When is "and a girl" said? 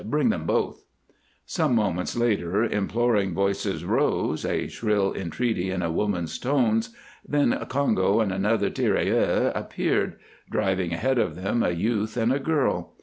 12.17-12.95